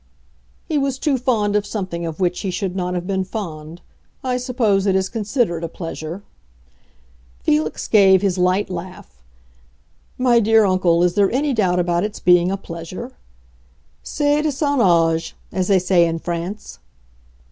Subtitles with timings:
[0.67, 3.81] "He was too fond of something of which he should not have been fond.
[4.23, 6.23] I suppose it is considered a pleasure."
[7.43, 9.21] Felix gave his light laugh.
[10.17, 13.11] "My dear uncle, is there any doubt about its being a pleasure?
[14.01, 16.79] C'est de son âge, as they say in France."